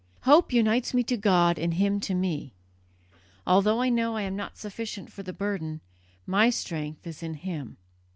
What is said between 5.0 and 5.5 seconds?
for the